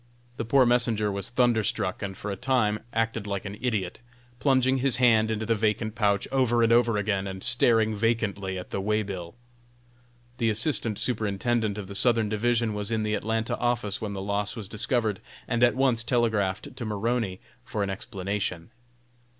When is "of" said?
11.77-11.85